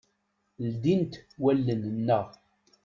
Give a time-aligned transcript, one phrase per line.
[0.71, 2.27] Ldint wallen-nneɣ.